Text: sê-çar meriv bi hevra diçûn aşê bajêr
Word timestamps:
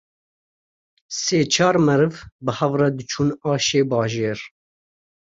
sê-çar 1.21 1.75
meriv 1.85 2.15
bi 2.43 2.51
hevra 2.57 2.89
diçûn 2.97 3.29
aşê 3.51 3.81
bajêr 3.89 4.39